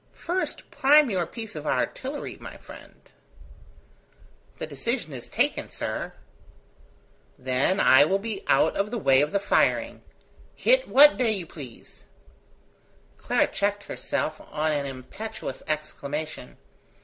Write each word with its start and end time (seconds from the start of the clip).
First 0.15 0.71
prime 0.71 1.11
your 1.11 1.27
piece 1.27 1.55
of 1.55 1.67
artillery, 1.67 2.35
my 2.39 2.57
friend." 2.57 2.99
"The 4.57 4.65
decision 4.65 5.13
is 5.13 5.27
taken, 5.27 5.69
sir." 5.69 6.13
"Then 7.37 7.79
I 7.79 8.05
will 8.05 8.17
be 8.17 8.41
out 8.47 8.75
of 8.75 8.89
the 8.89 8.97
way 8.97 9.21
of 9.21 9.31
the 9.31 9.39
firing. 9.39 10.01
Hit 10.55 10.87
what 10.87 11.17
day 11.17 11.33
you 11.33 11.45
please." 11.45 12.05
Clara 13.19 13.45
checked 13.45 13.83
herself 13.83 14.41
on 14.51 14.71
an 14.71 14.87
impetuous 14.87 15.61
exclamation. 15.67 16.57